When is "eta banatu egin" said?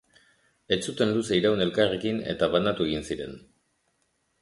2.35-3.09